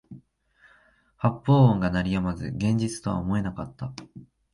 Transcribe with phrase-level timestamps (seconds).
[1.15, 3.93] 発砲音が鳴り止まず現実とは思えなかった